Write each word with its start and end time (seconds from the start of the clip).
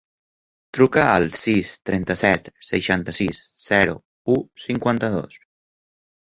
Truca 0.77 1.01
al 1.17 1.27
sis, 1.39 1.73
trenta-set, 1.89 2.49
seixanta-sis, 2.69 3.43
zero, 3.67 3.95
u, 4.37 4.39
cinquanta-dos. 4.65 5.39